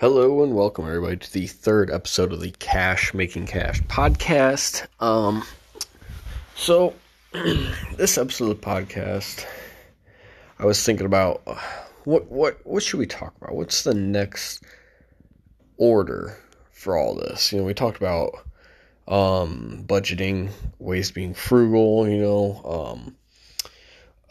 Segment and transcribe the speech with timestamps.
[0.00, 4.86] Hello and welcome everybody to the third episode of the Cash Making Cash podcast.
[4.98, 5.44] Um,
[6.56, 6.94] so
[7.98, 9.44] this episode of the podcast,
[10.58, 11.60] I was thinking about uh,
[12.04, 13.54] what what what should we talk about?
[13.54, 14.64] What's the next
[15.76, 16.34] order
[16.72, 17.52] for all this?
[17.52, 18.30] You know, we talked about
[19.06, 20.48] um, budgeting,
[20.78, 22.08] ways being frugal.
[22.08, 23.16] You know, um,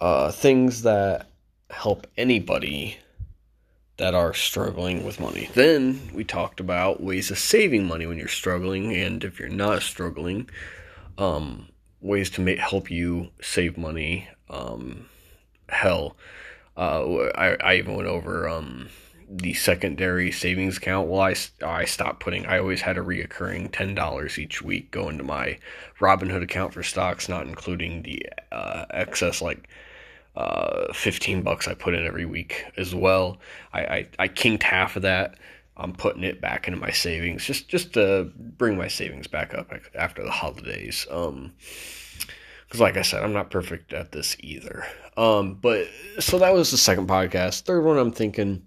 [0.01, 1.27] uh, things that
[1.69, 2.97] help anybody
[3.99, 5.49] that are struggling with money.
[5.53, 9.81] Then we talked about ways of saving money when you're struggling, and if you're not
[9.81, 10.49] struggling,
[11.17, 11.67] um,
[11.99, 14.29] ways to make, help you save money.
[14.49, 15.09] Um,
[15.67, 16.15] hell,
[16.77, 18.87] uh, I, I even went over um,
[19.29, 21.09] the secondary savings account.
[21.09, 25.25] Well, I, I stopped putting, I always had a reoccurring $10 each week go into
[25.25, 25.59] my
[25.99, 29.67] Robinhood account for stocks, not including the uh, excess like
[30.39, 33.39] uh, 15 bucks I put in every week as well.
[33.73, 35.35] I, I, I kinked half of that.
[35.75, 39.71] I'm putting it back into my savings just just to bring my savings back up
[39.95, 41.05] after the holidays.
[41.11, 41.53] Um,
[42.65, 44.85] because like I said, I'm not perfect at this either.
[45.17, 45.87] Um, but
[46.19, 47.61] so that was the second podcast.
[47.61, 48.65] Third one, I'm thinking,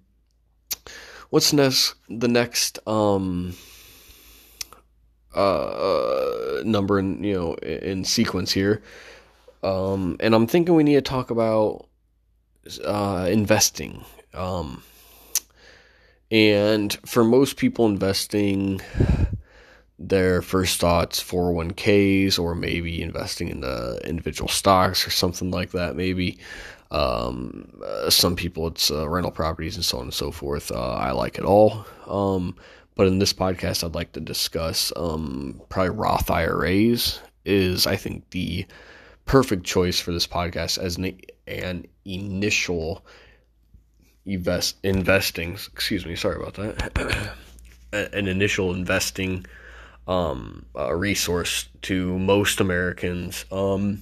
[1.31, 1.95] what's next?
[2.11, 3.55] The next um
[5.35, 8.83] uh number in you know in sequence here
[9.63, 11.89] um, and I'm thinking we need to talk about
[12.85, 14.05] uh, investing.
[14.35, 14.83] Um,
[16.31, 18.81] and for most people, investing,
[19.99, 25.95] their first thoughts 401ks or maybe investing in the individual stocks or something like that.
[25.95, 26.39] Maybe
[26.91, 30.71] um, uh, some people it's uh, rental properties and so on and so forth.
[30.73, 31.87] Uh, I like it all.
[32.07, 32.57] Um,
[32.95, 38.29] but in this podcast, I'd like to discuss um, probably Roth IRAs is I think
[38.31, 38.67] the
[39.25, 43.05] perfect choice for this podcast as an, an initial
[44.25, 45.53] invest investing.
[45.53, 47.35] Excuse me, sorry about that.
[47.93, 49.47] an initial investing
[50.09, 53.45] um, resource to most Americans.
[53.53, 54.01] Um,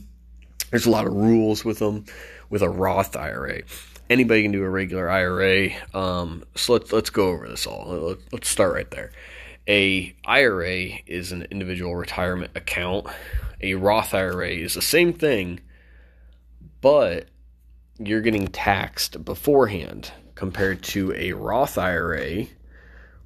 [0.71, 2.05] there's a lot of rules with them.
[2.49, 3.63] With a Roth IRA,
[4.09, 5.71] anybody can do a regular IRA.
[5.95, 8.17] Um, so let's let's go over this all.
[8.33, 9.13] Let's start right there.
[9.69, 13.07] A IRA is an individual retirement account
[13.61, 15.61] a Roth IRA is the same thing,
[16.81, 17.27] but
[17.99, 22.47] you're getting taxed beforehand compared to a Roth IRA,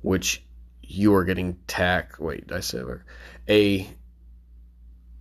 [0.03, 0.43] which
[0.83, 2.19] you are getting taxed.
[2.19, 2.85] Wait, I said
[3.49, 3.89] a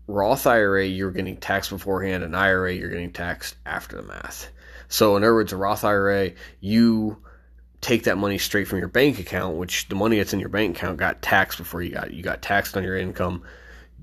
[0.08, 2.24] Roth IRA, you're getting taxed beforehand.
[2.24, 4.50] An IRA, you're getting taxed after the math.
[4.88, 7.24] So, in other words, a Roth IRA, you
[7.84, 10.78] take that money straight from your bank account, which the money that's in your bank
[10.78, 13.44] account got taxed before you got you got taxed on your income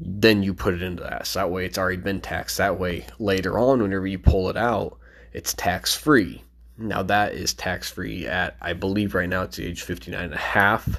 [0.00, 1.26] then you put it into that.
[1.26, 2.56] So that way it's already been taxed.
[2.56, 4.98] That way later on, whenever you pull it out,
[5.32, 6.42] it's tax free.
[6.78, 10.38] Now that is tax free at, I believe right now it's age 59 and a
[10.38, 10.98] half.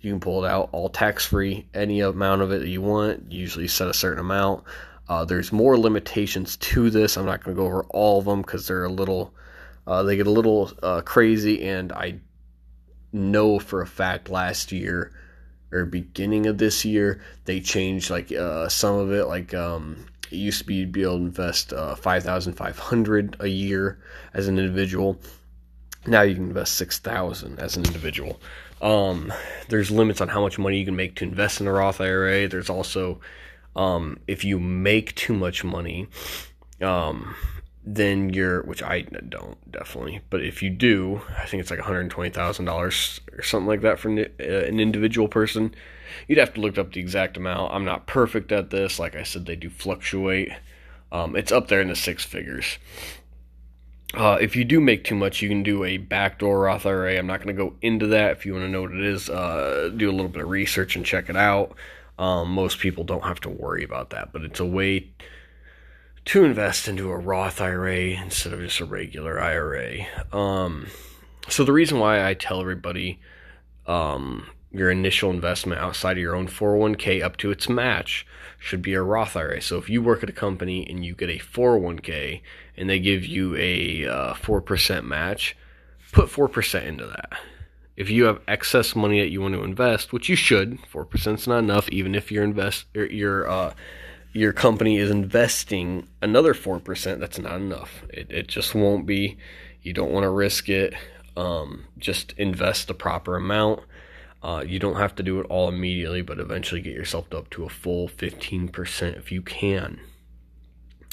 [0.00, 3.30] You can pull it out all tax free, any amount of it that you want.
[3.30, 4.64] usually set a certain amount.
[5.08, 7.16] Uh, there's more limitations to this.
[7.16, 9.34] I'm not going to go over all of them because they're a little,
[9.86, 11.62] uh, they get a little uh, crazy.
[11.62, 12.20] And I
[13.12, 15.12] know for a fact last year
[15.70, 19.26] or beginning of this year, they changed like uh, some of it.
[19.26, 22.78] Like um, it used to be you'd be able to invest uh, five thousand five
[22.78, 23.98] hundred a year
[24.34, 25.18] as an individual.
[26.06, 28.40] Now you can invest six thousand as an individual.
[28.80, 29.32] Um,
[29.68, 32.48] there's limits on how much money you can make to invest in a Roth IRA.
[32.48, 33.20] There's also
[33.76, 36.08] um, if you make too much money,
[36.80, 37.34] um,
[37.84, 43.20] then you're, which I don't definitely, but if you do, I think it's like $120,000
[43.38, 45.74] or something like that for an, uh, an individual person.
[46.28, 47.72] You'd have to look up the exact amount.
[47.74, 48.98] I'm not perfect at this.
[48.98, 50.52] Like I said, they do fluctuate.
[51.10, 52.78] Um, it's up there in the six figures.
[54.14, 57.16] Uh, if you do make too much, you can do a backdoor Roth IRA.
[57.16, 58.32] I'm not going to go into that.
[58.32, 60.96] If you want to know what it is, uh, do a little bit of research
[60.96, 61.74] and check it out.
[62.18, 65.08] Um, most people don't have to worry about that, but it's a way
[66.24, 70.06] to invest into a Roth IRA instead of just a regular IRA.
[70.32, 70.86] Um,
[71.48, 73.20] so the reason why I tell everybody
[73.86, 78.26] um, your initial investment outside of your own 401k up to its match
[78.58, 79.60] should be a Roth IRA.
[79.60, 82.40] So if you work at a company and you get a 401k
[82.76, 85.56] and they give you a uh, 4% match,
[86.12, 87.32] put 4% into that.
[87.96, 91.46] If you have excess money that you want to invest, which you should, 4% is
[91.46, 93.74] not enough even if your invest your uh,
[94.32, 98.04] your company is investing another 4%, that's not enough.
[98.08, 99.36] It, it just won't be.
[99.82, 100.94] You don't want to risk it.
[101.36, 103.80] Um, just invest the proper amount.
[104.42, 107.64] Uh, you don't have to do it all immediately, but eventually get yourself up to
[107.64, 110.00] a full 15% if you can.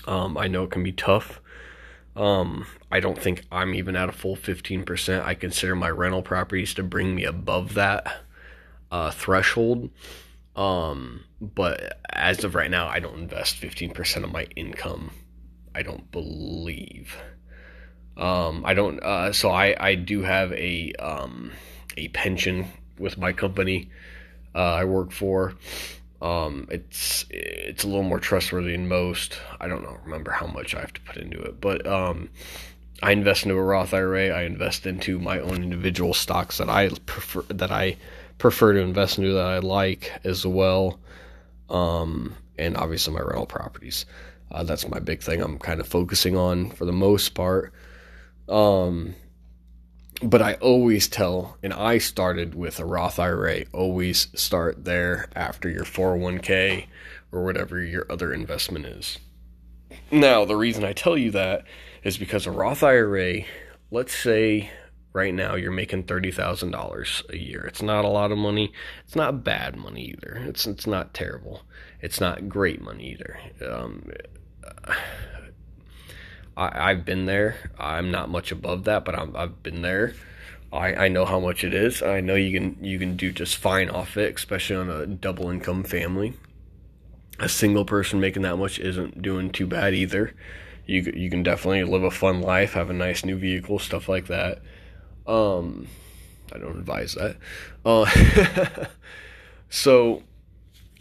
[0.07, 1.39] Um, I know it can be tough.
[2.16, 5.24] Um, I don't think I'm even at a full 15%.
[5.24, 8.21] I consider my rental properties to bring me above that
[8.92, 9.89] uh, threshold.
[10.56, 15.12] Um, but as of right now, I don't invest 15% of my income.
[15.74, 17.15] I don't believe.
[18.18, 19.00] Um, I don't.
[19.01, 21.51] Uh, so I I do have a um,
[21.95, 23.89] a pension with my company
[24.56, 25.53] uh, I work for.
[26.21, 29.38] Um, it's it's a little more trustworthy than most.
[29.59, 32.30] I don't know remember how much I have to put into it, but um,
[33.01, 34.30] I invest into a Roth IRA.
[34.30, 37.95] I invest into my own individual stocks that I prefer that I
[38.38, 41.00] prefer to invest into that I like as well.
[41.69, 44.06] Um, and obviously my rental properties.
[44.51, 45.42] Uh, that's my big thing.
[45.42, 47.74] I'm kind of focusing on for the most part.
[48.48, 49.16] Um,
[50.21, 55.69] but I always tell, and I started with a Roth IRA, always start there after
[55.69, 56.88] your 401k
[57.31, 59.19] or whatever your other investment is.
[60.12, 61.66] Now, the reason I tell you that
[62.04, 63.44] is because a Roth IRA,
[63.92, 64.71] let's say
[65.13, 67.65] right now you're making $30,000 a year.
[67.67, 68.71] It's not a lot of money.
[69.06, 70.44] It's not bad money either.
[70.45, 71.63] It's it's not terrible.
[72.01, 73.39] It's not great money either.
[73.67, 74.11] Um,
[76.56, 77.71] I, have been there.
[77.77, 80.13] I'm not much above that, but i have been there.
[80.71, 82.01] I, I know how much it is.
[82.01, 85.50] I know you can you can do just fine off it, especially on a double
[85.50, 86.33] income family.
[87.39, 90.35] A single person making that much isn't doing too bad either.
[90.85, 94.27] You you can definitely live a fun life, have a nice new vehicle, stuff like
[94.27, 94.61] that.
[95.29, 95.87] Um,
[96.51, 97.37] I don't advise that.
[97.85, 98.85] Uh,
[99.69, 100.23] so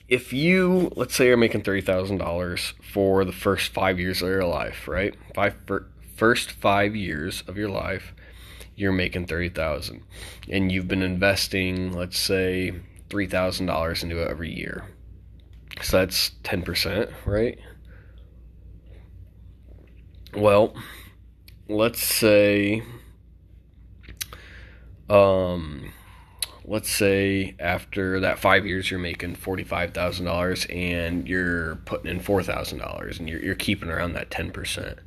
[0.09, 4.29] if you let's say you're making thirty thousand dollars for the first five years of
[4.29, 5.15] your life, right?
[5.35, 5.55] Five
[6.17, 8.15] first five years of your life,
[8.77, 10.03] you're making thirty thousand,
[10.51, 12.75] and you've been investing, let's say,
[13.09, 14.85] three thousand dollars into it every year.
[15.83, 17.59] So that's ten percent, right?
[20.35, 20.75] Well,
[21.69, 22.83] let's say,
[25.11, 25.93] um,
[26.65, 33.29] let's say after that five years you're making $45,000 and you're putting in $4,000 and
[33.29, 34.99] you're, you're keeping around that 10%.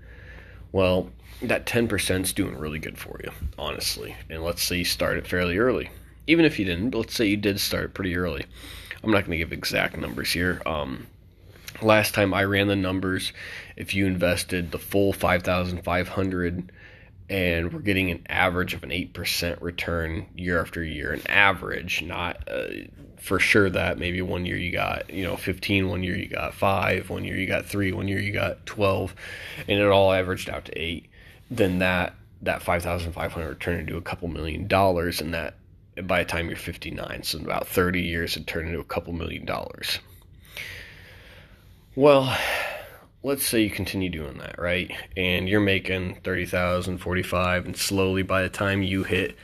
[0.71, 1.11] Well,
[1.41, 4.15] that 10% is doing really good for you, honestly.
[4.29, 5.89] And let's say you start it fairly early.
[6.27, 8.45] Even if you didn't, let's say you did start pretty early.
[9.03, 10.61] I'm not going to give exact numbers here.
[10.65, 11.07] Um,
[11.81, 13.33] last time I ran the numbers,
[13.75, 16.71] if you invested the full 5,500
[17.31, 22.47] and we're getting an average of an 8% return year after year an average not
[22.51, 22.67] uh,
[23.17, 26.53] for sure that maybe one year you got you know 15 one year you got
[26.53, 29.15] 5 one year you got 3 one year you got 12
[29.69, 31.07] and it all averaged out to 8
[31.49, 35.55] then that that 5500 turned into a couple million dollars and that
[36.03, 39.45] by the time you're 59 so about 30 years it turned into a couple million
[39.45, 39.99] dollars.
[41.95, 42.35] Well
[43.23, 44.91] let's say you continue doing that, right?
[45.15, 49.35] And you're making 30,000, 45 and slowly by the time you hit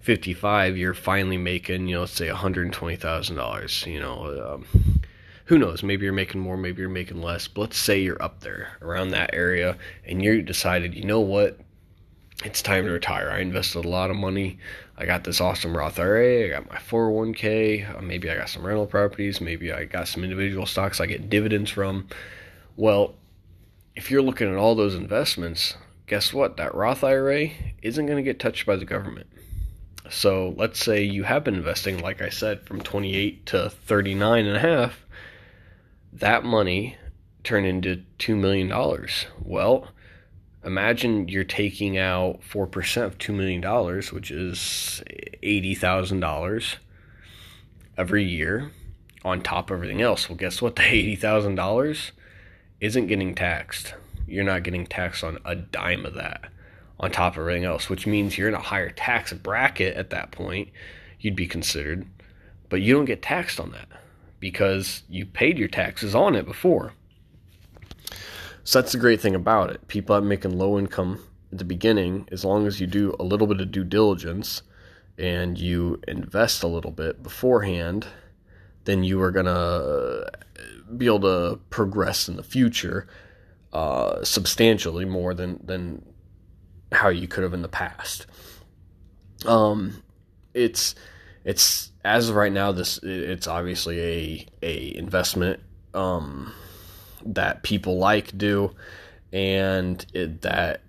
[0.00, 5.00] 55, you're finally making, you know, let's say $120,000, you know, um,
[5.46, 8.40] who knows, maybe you're making more, maybe you're making less, but let's say you're up
[8.40, 11.58] there around that area and you decided, you know what?
[12.44, 13.30] It's time to retire.
[13.30, 14.58] I invested a lot of money.
[14.98, 16.46] I got this awesome Roth IRA.
[16.46, 17.98] I got my 401k.
[17.98, 19.40] Uh, maybe I got some rental properties.
[19.40, 22.08] Maybe I got some individual stocks I get dividends from.
[22.76, 23.14] Well,
[23.94, 26.56] if you're looking at all those investments, guess what?
[26.56, 27.50] That Roth IRA
[27.82, 29.26] isn't going to get touched by the government.
[30.10, 34.56] So let's say you have been investing, like I said, from 28 to 39 and
[34.56, 35.04] a half.
[36.12, 36.96] That money
[37.44, 38.70] turned into $2 million.
[39.42, 39.88] Well,
[40.64, 43.62] imagine you're taking out 4% of $2 million,
[44.12, 45.02] which is
[45.42, 46.76] $80,000
[47.96, 48.70] every year
[49.24, 50.28] on top of everything else.
[50.28, 50.76] Well, guess what?
[50.76, 52.10] The $80,000
[52.82, 53.94] isn't getting taxed.
[54.26, 56.50] You're not getting taxed on a dime of that
[56.98, 60.32] on top of everything else, which means you're in a higher tax bracket at that
[60.32, 60.68] point.
[61.20, 62.06] You'd be considered,
[62.68, 63.88] but you don't get taxed on that
[64.40, 66.92] because you paid your taxes on it before.
[68.64, 69.86] So that's the great thing about it.
[69.86, 71.20] People are making low income
[71.52, 74.62] at the beginning, as long as you do a little bit of due diligence
[75.18, 78.08] and you invest a little bit beforehand,
[78.84, 80.24] then you are gonna
[80.96, 83.08] be able to progress in the future
[83.72, 86.04] uh, substantially more than than
[86.92, 88.26] how you could have in the past.
[89.46, 90.02] Um,
[90.54, 90.94] it's
[91.44, 95.60] it's as of right now this it's obviously a a investment
[95.94, 96.52] um,
[97.24, 98.74] that people like do
[99.32, 100.82] and it, that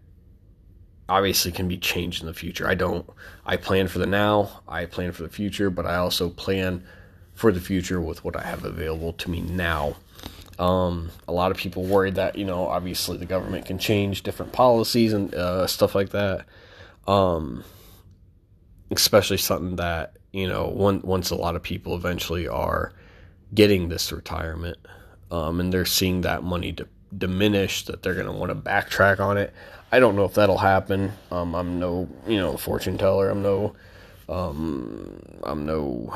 [1.08, 2.68] obviously can be changed in the future.
[2.68, 3.10] I don't
[3.46, 6.84] I plan for the now, I plan for the future, but I also plan
[7.34, 9.96] for the future with what I have available to me now.
[10.60, 14.52] Um, a lot of people worried that you know obviously the government can change different
[14.52, 16.46] policies and uh, stuff like that.
[17.08, 17.63] Um,
[18.92, 22.92] especially something that you know one, once a lot of people eventually are
[23.54, 24.78] getting this retirement
[25.32, 26.86] um, and they're seeing that money d-
[27.16, 29.54] diminish that they're going to want to backtrack on it
[29.92, 33.75] i don't know if that'll happen um, i'm no you know fortune teller i'm no
[34.30, 36.13] um, i'm no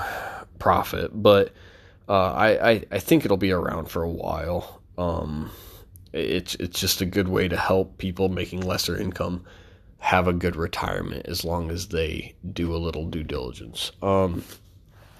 [0.60, 1.54] prophet but
[2.10, 5.52] uh, I, I, I think it'll be around for a while um,
[6.14, 9.46] it's it's just a good way to help people making lesser income
[10.00, 13.92] have a good retirement as long as they do a little due diligence.
[14.02, 14.44] Um,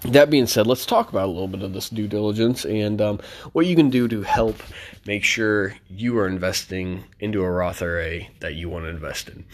[0.02, 3.20] that being said, let's talk about a little bit of this due diligence and um,
[3.52, 4.62] what you can do to help
[5.04, 9.44] make sure you are investing into a Roth IRA that you want to invest in.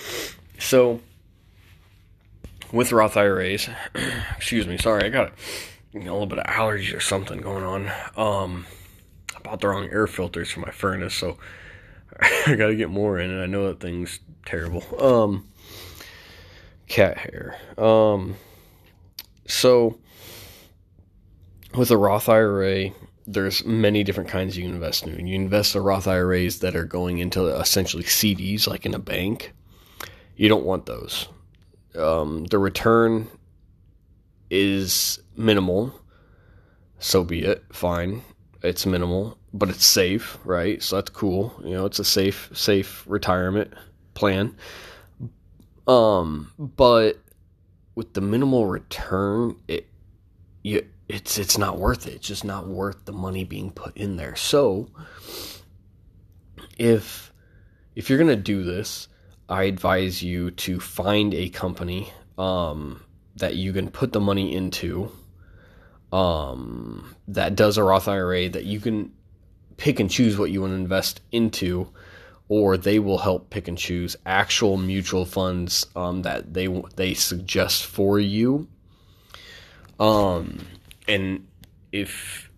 [0.59, 1.00] So,
[2.75, 3.69] with Roth IRAs,
[4.37, 5.33] excuse me, sorry, I got a,
[5.93, 7.87] you know, a little bit of allergy or something going on.
[8.16, 8.66] Um,
[9.35, 11.38] I bought the wrong air filters for my furnace, so
[12.21, 14.83] I got to get more in, and I know that thing's terrible.
[15.00, 15.49] Um,
[16.88, 17.57] cat hair.
[17.78, 18.35] Um,
[19.47, 19.99] so
[21.76, 22.90] with a Roth IRA,
[23.26, 25.26] there's many different kinds you can invest in.
[25.26, 29.52] You invest the Roth IRAs that are going into essentially CDs, like in a bank.
[30.37, 31.28] You don't want those.
[31.97, 33.29] Um, the return
[34.51, 35.95] is minimal.
[36.99, 37.65] So be it.
[37.73, 38.23] Fine.
[38.63, 40.83] It's minimal, but it's safe, right?
[40.83, 41.53] So that's cool.
[41.63, 43.73] You know, it's a safe, safe retirement
[44.15, 44.57] plan.
[45.87, 47.19] Um, but
[47.95, 49.87] with the minimal return, it
[50.63, 52.15] you it's it's not worth it.
[52.15, 54.37] It's just not worth the money being put in there.
[54.37, 54.89] So
[56.79, 57.33] if
[57.95, 59.09] if you're gonna do this,
[59.49, 63.03] I advise you to find a company um,
[63.37, 65.13] that you can put the money into
[66.13, 69.13] um, that does a Roth IRA that you can
[69.77, 71.91] pick and choose what you want to invest into
[72.49, 77.87] or they will help pick and choose actual mutual funds um, that they they suggest
[77.87, 78.69] for you.
[79.99, 80.67] Um,
[81.09, 81.47] and
[81.91, 82.51] if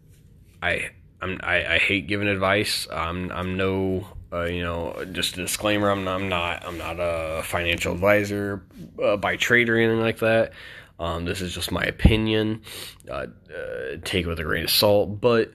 [0.62, 0.90] I
[1.21, 2.88] I'm, I, I hate giving advice.
[2.93, 5.90] I'm I'm no uh, you know just a disclaimer.
[5.90, 8.64] I'm not, I'm not I'm not a financial advisor
[9.02, 10.52] uh, by trade or anything like that.
[10.99, 12.62] Um, this is just my opinion.
[13.09, 15.52] Uh, uh take it with a grain of salt, but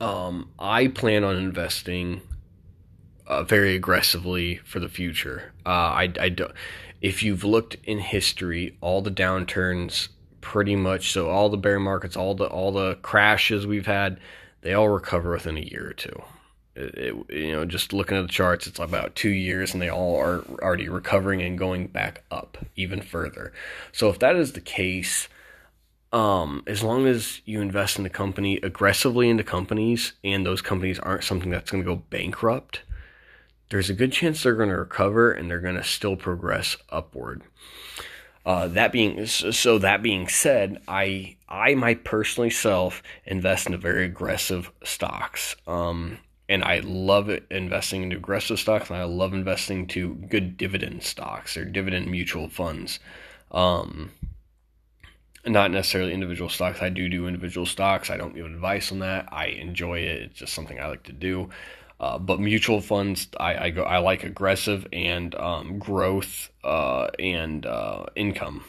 [0.00, 2.22] um, I plan on investing
[3.26, 5.52] uh, very aggressively for the future.
[5.64, 6.52] Uh, I, I don't.
[7.00, 10.08] If you've looked in history, all the downturns,
[10.40, 14.18] pretty much, so all the bear markets, all the all the crashes we've had,
[14.62, 16.22] they all recover within a year or two.
[16.76, 20.16] It, you know, just looking at the charts, it's about two years, and they all
[20.16, 23.52] are already recovering and going back up even further.
[23.92, 25.28] So if that is the case,
[26.12, 30.98] um, as long as you invest in the company aggressively into companies, and those companies
[30.98, 32.82] aren't something that's going to go bankrupt,
[33.70, 37.42] there's a good chance they're going to recover and they're going to still progress upward.
[38.44, 44.04] Uh, that being so, that being said, I I might personally self invest into very
[44.04, 45.56] aggressive stocks.
[45.66, 51.02] Um, and I love investing into aggressive stocks, and I love investing to good dividend
[51.02, 53.00] stocks or dividend mutual funds.
[53.50, 54.10] Um,
[55.44, 56.82] not necessarily individual stocks.
[56.82, 58.10] I do do individual stocks.
[58.10, 59.28] I don't give advice on that.
[59.32, 60.22] I enjoy it.
[60.22, 61.50] It's just something I like to do.
[61.98, 67.64] Uh, but mutual funds, I, I go I like aggressive and um, growth uh, and
[67.64, 68.64] uh, income.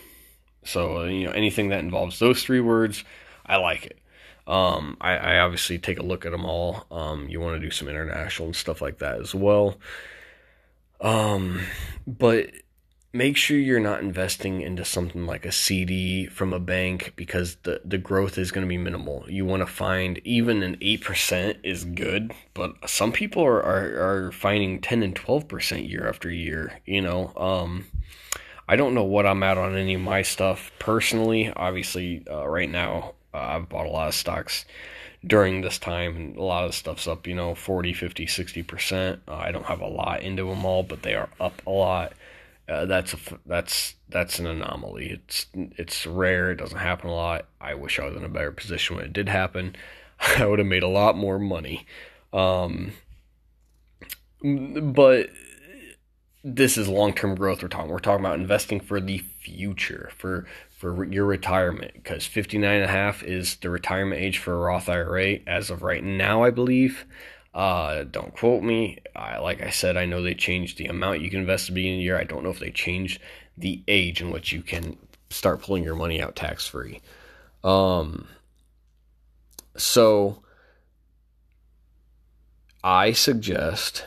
[0.64, 3.04] So you know anything that involves those three words,
[3.46, 3.97] I like it.
[4.48, 6.86] Um, I, I, obviously take a look at them all.
[6.90, 9.78] Um, you want to do some international and stuff like that as well.
[11.02, 11.60] Um,
[12.08, 12.52] but
[13.12, 17.82] make sure you're not investing into something like a CD from a bank because the,
[17.84, 19.26] the growth is going to be minimal.
[19.28, 24.32] You want to find even an 8% is good, but some people are, are, are
[24.32, 26.80] finding 10 and 12% year after year.
[26.86, 27.86] You know, um,
[28.70, 31.52] I don't know what I'm at on any of my stuff personally.
[31.56, 34.66] Obviously, uh, right now, uh, I've bought a lot of stocks
[35.26, 39.34] during this time and a lot of stuff's up you know 40 50 60% uh,
[39.34, 42.14] i don't have a lot into them all but they are up a lot
[42.70, 45.10] uh, that's a that's that's an anomaly.
[45.10, 46.52] It's it's rare.
[46.52, 47.46] It doesn't happen a lot.
[47.62, 49.76] I wish I was in a better position when it did happen.
[50.20, 51.86] I would have made a lot more money.
[52.34, 52.92] Um,
[54.44, 55.30] but
[56.56, 57.92] this is long term growth we're talking.
[57.92, 62.88] We're talking about investing for the future, for for your retirement, because 59 and a
[62.88, 67.06] half is the retirement age for a Roth IRA as of right now, I believe.
[67.54, 69.00] Uh, don't quote me.
[69.16, 71.76] I, like I said, I know they changed the amount you can invest at the
[71.76, 72.20] beginning of the year.
[72.20, 73.20] I don't know if they changed
[73.58, 74.98] the age in which you can
[75.30, 77.02] start pulling your money out tax free.
[77.64, 78.28] Um,
[79.76, 80.44] so
[82.84, 84.06] I suggest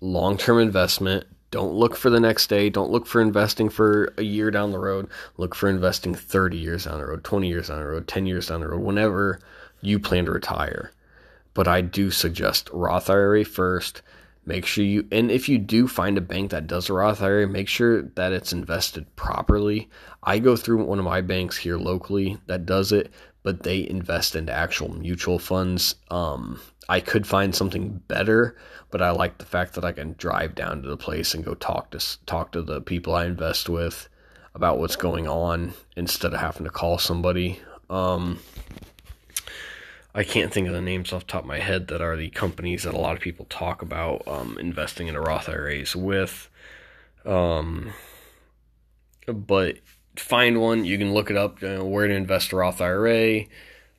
[0.00, 1.26] long term investment.
[1.50, 2.68] Don't look for the next day.
[2.68, 5.08] Don't look for investing for a year down the road.
[5.38, 8.48] Look for investing 30 years down the road, 20 years down the road, 10 years
[8.48, 9.40] down the road, whenever
[9.80, 10.92] you plan to retire.
[11.54, 14.02] But I do suggest Roth IRA first.
[14.44, 17.46] Make sure you, and if you do find a bank that does a Roth IRA,
[17.46, 19.88] make sure that it's invested properly.
[20.22, 23.10] I go through one of my banks here locally that does it,
[23.42, 25.94] but they invest into actual mutual funds.
[26.10, 28.56] Um, I could find something better,
[28.90, 31.54] but I like the fact that I can drive down to the place and go
[31.54, 34.08] talk to talk to the people I invest with
[34.54, 37.60] about what's going on instead of having to call somebody.
[37.90, 38.40] Um,
[40.14, 42.30] I can't think of the names off the top of my head that are the
[42.30, 46.48] companies that a lot of people talk about um, investing a Roth IRAs with.
[47.24, 47.92] Um,
[49.26, 49.76] but
[50.16, 50.84] find one.
[50.84, 51.60] You can look it up.
[51.62, 53.44] You know, where to invest a Roth IRA,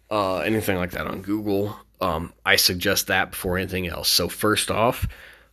[0.10, 1.80] uh, anything like that on Google.
[2.02, 4.10] Um, I suggest that before anything else.
[4.10, 5.08] So first off,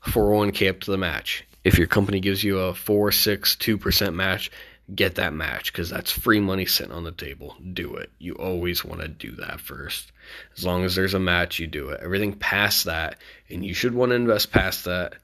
[0.05, 1.45] 401k up to the match.
[1.65, 4.53] If your company gives you a four, six, two percent match,
[4.95, 7.57] get that match because that's free money sitting on the table.
[7.73, 8.11] Do it.
[8.19, 10.13] You always want to do that first.
[10.57, 12.01] As long as there's a match, you do it.
[12.03, 15.15] Everything past that, and you should want to invest past that.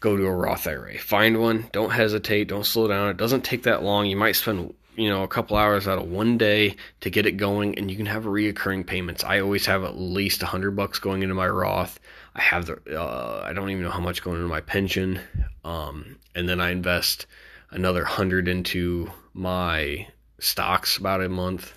[0.00, 0.98] Go to a Roth IRA.
[0.98, 1.66] Find one.
[1.72, 2.48] Don't hesitate.
[2.48, 3.08] Don't slow down.
[3.08, 4.06] It doesn't take that long.
[4.06, 7.32] You might spend you know a couple hours out of one day to get it
[7.32, 9.22] going and you can have reoccurring payments.
[9.22, 12.00] I always have at least a hundred bucks going into my roth.
[12.34, 15.20] I have the uh, i don't even know how much going into my pension.
[15.64, 17.26] Um, and then i invest
[17.70, 20.08] another hundred into my
[20.40, 21.72] stocks about a month.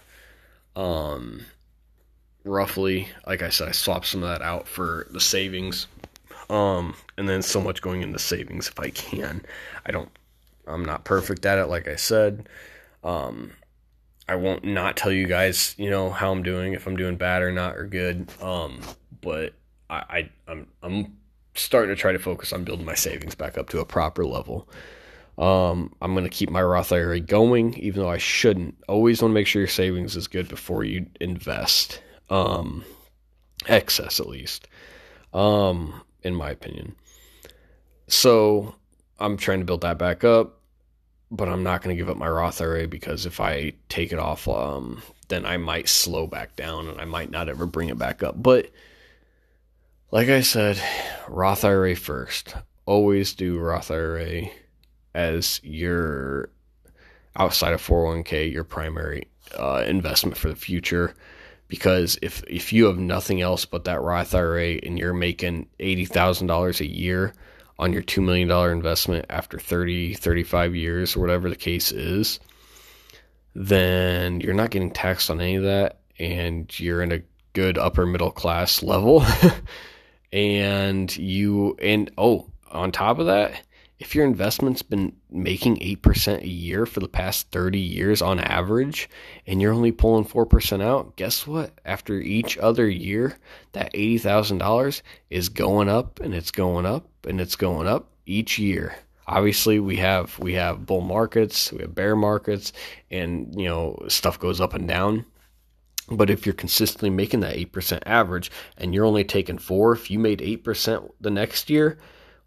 [0.76, 1.46] Um,
[2.44, 5.86] roughly like i said i swap some of that out for the savings.
[6.50, 9.44] Um, and then so much going into savings if i can.
[9.86, 10.10] I don't
[10.68, 12.48] i'm not perfect at it like i said
[13.04, 13.52] um,
[14.28, 17.42] I won't not tell you guys, you know, how I'm doing, if I'm doing bad
[17.42, 18.30] or not or good.
[18.42, 18.80] Um,
[19.22, 19.54] but
[19.90, 21.18] I, I I'm I'm
[21.56, 24.70] starting to try to focus on building my savings back up to a proper level.
[25.38, 28.78] Um, I'm going to keep my Roth IRA going, even though I shouldn't.
[28.88, 32.02] Always want to make sure your savings is good before you invest.
[32.30, 32.86] Um,
[33.68, 34.68] excess, at least,
[35.34, 36.96] um, in my opinion.
[38.08, 38.76] So
[39.20, 40.61] I'm trying to build that back up
[41.32, 44.20] but I'm not going to give up my Roth IRA because if I take it
[44.20, 47.98] off, um, then I might slow back down and I might not ever bring it
[47.98, 48.42] back up.
[48.42, 48.70] But
[50.12, 50.82] like I said,
[51.30, 52.54] Roth IRA first.
[52.86, 54.44] Always do Roth IRA
[55.16, 56.50] as your
[57.38, 61.16] outside of 401k, your primary uh, investment for the future.
[61.70, 66.04] Because if if you have nothing else but that Roth IRA and you're making eighty
[66.04, 67.34] thousand dollars a year,
[67.82, 72.40] on your $2 million investment after 30, 35 years, or whatever the case is,
[73.56, 78.06] then you're not getting taxed on any of that and you're in a good upper
[78.06, 79.26] middle class level.
[80.32, 83.60] and you, and oh, on top of that,
[84.02, 89.08] if your investment's been making 8% a year for the past 30 years on average
[89.46, 91.80] and you're only pulling 4% out, guess what?
[91.86, 93.38] After each other year,
[93.74, 98.96] that $80,000 is going up and it's going up and it's going up each year.
[99.28, 102.74] Obviously, we have we have bull markets, we have bear markets
[103.12, 105.28] and, you know, stuff goes up and down.
[106.10, 110.18] But if you're consistently making that 8% average and you're only taking 4, if you
[110.18, 112.00] made 8% the next year,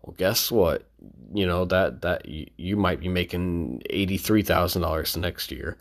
[0.05, 0.87] well, guess what?
[1.33, 5.79] You know that that you might be making eighty three thousand dollars the next year,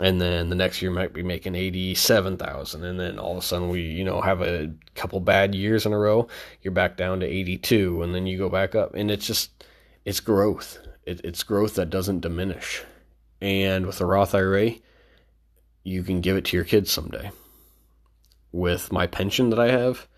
[0.00, 3.38] and then the next year might be making eighty seven thousand, and then all of
[3.38, 6.26] a sudden we you know have a couple bad years in a row.
[6.62, 9.64] You're back down to eighty two, and then you go back up, and it's just
[10.04, 10.78] it's growth.
[11.04, 12.82] It, it's growth that doesn't diminish.
[13.40, 14.72] And with a Roth IRA,
[15.84, 17.30] you can give it to your kids someday.
[18.50, 20.08] With my pension that I have,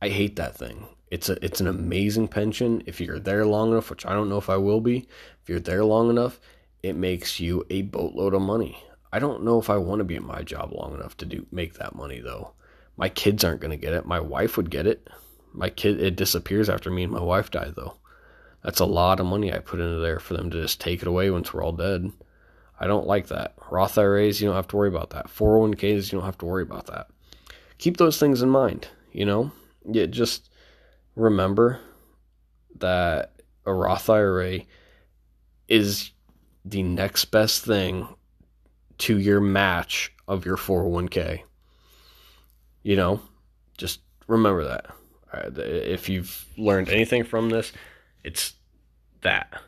[0.00, 0.86] I hate that thing.
[1.10, 2.82] It's a it's an amazing pension.
[2.86, 5.08] If you're there long enough, which I don't know if I will be,
[5.42, 6.40] if you're there long enough,
[6.82, 8.82] it makes you a boatload of money.
[9.12, 11.46] I don't know if I want to be at my job long enough to do
[11.52, 12.52] make that money though.
[12.96, 14.06] My kids aren't going to get it.
[14.06, 15.08] My wife would get it.
[15.52, 17.96] My kid it disappears after me and my wife die though.
[18.62, 21.08] That's a lot of money I put into there for them to just take it
[21.08, 22.10] away once we're all dead.
[22.80, 23.54] I don't like that.
[23.70, 25.28] Roth IRAs, you don't have to worry about that.
[25.28, 27.06] 401ks, you don't have to worry about that.
[27.78, 29.52] Keep those things in mind, you know?
[29.84, 30.50] Yeah, just
[31.16, 31.80] remember
[32.78, 33.32] that
[33.64, 34.60] a Roth IRA
[35.68, 36.12] is
[36.64, 38.06] the next best thing
[38.98, 41.42] to your match of your 401k.
[42.82, 43.20] You know,
[43.76, 44.86] just remember that.
[45.56, 47.72] If you've learned anything from this,
[48.22, 48.54] it's
[49.22, 49.60] that.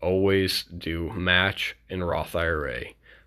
[0.00, 2.84] Always do match in Roth IRA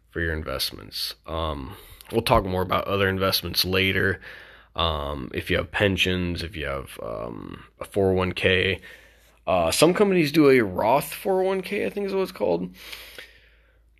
[0.09, 1.15] for your investments.
[1.27, 1.75] Um,
[2.11, 4.19] we'll talk more about other investments later.
[4.75, 8.79] Um, if you have pensions, if you have um, a 401k,
[9.47, 12.73] uh, some companies do a Roth 401k, I think is what it's called.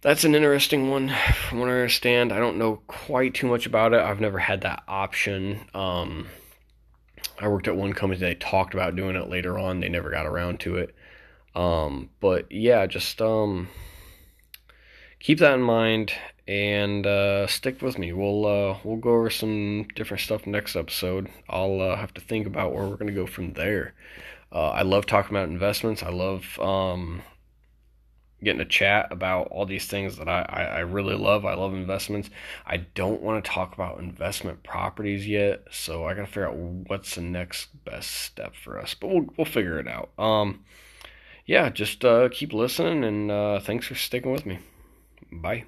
[0.01, 1.13] That's an interesting one
[1.49, 2.31] from what I understand.
[2.31, 3.99] I don't know quite too much about it.
[3.99, 5.59] I've never had that option.
[5.73, 6.27] Um,
[7.39, 9.79] I worked at one company, they talked about doing it later on.
[9.79, 10.95] They never got around to it.
[11.53, 13.67] Um, but yeah, just um,
[15.19, 16.13] keep that in mind
[16.51, 18.11] and uh, stick with me.
[18.11, 21.29] We'll uh, we'll go over some different stuff next episode.
[21.47, 23.93] I'll uh, have to think about where we're gonna go from there.
[24.51, 26.03] Uh, I love talking about investments.
[26.03, 27.21] I love um,
[28.43, 31.45] getting to chat about all these things that I, I, I really love.
[31.45, 32.29] I love investments.
[32.65, 37.15] I don't want to talk about investment properties yet, so I gotta figure out what's
[37.15, 38.93] the next best step for us.
[38.93, 40.09] But we'll we'll figure it out.
[40.19, 40.65] Um,
[41.45, 44.59] yeah, just uh, keep listening and uh, thanks for sticking with me.
[45.31, 45.63] Bye.